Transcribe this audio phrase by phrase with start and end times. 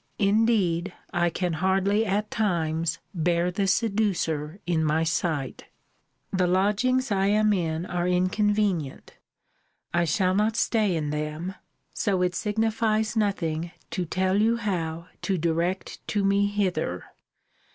[0.17, 5.65] Indeed, I can hardly, at times, bear the seducer in my sight.
[6.33, 9.19] The lodgings I am in are inconvenient.
[9.93, 11.53] I shall not stay in them:
[11.93, 17.03] so it signifies nothing to tell you how to direct to me hither.